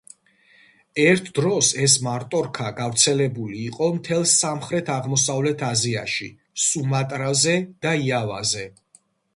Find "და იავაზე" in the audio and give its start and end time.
7.87-8.69